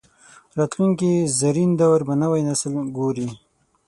[0.57, 3.27] راتلونکي زرین دور به نوی نسل ګوري